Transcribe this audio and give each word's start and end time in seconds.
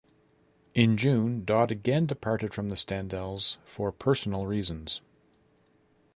In 0.73 0.97
June, 0.97 1.45
Dodd 1.45 1.71
again 1.71 2.07
departed 2.07 2.55
from 2.55 2.69
the 2.69 2.75
Standells 2.75 3.57
for 3.63 3.91
personal 3.91 4.47
reasons. 4.47 4.99